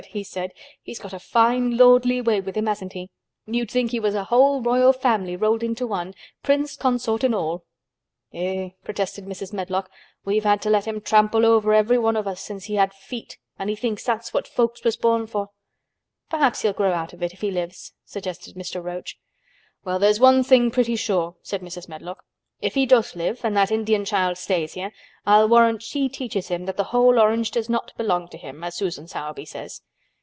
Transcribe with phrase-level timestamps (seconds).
[0.09, 0.51] he said,
[0.81, 3.07] "he's got a fine lordly way with him, hasn't he?
[3.45, 7.65] You'd think he was a whole Royal Family rolled into one—Prince Consort and all."
[8.33, 9.53] "Eh!" protested Mrs.
[9.53, 9.91] Medlock,
[10.25, 12.95] "we've had to let him trample all over everyone of us ever since he had
[12.95, 15.49] feet and he thinks that's what folks was born for."
[16.31, 18.83] "Perhaps he'll grow out of it, if he lives," suggested Mr.
[18.83, 19.19] Roach.
[19.85, 21.87] "Well, there's one thing pretty sure," said Mrs.
[21.87, 22.23] Medlock.
[22.59, 24.91] "If he does live and that Indian child stays here
[25.27, 28.75] I'll warrant she teaches him that the whole orange does not belong to him, as
[28.75, 29.81] Susan Sowerby says.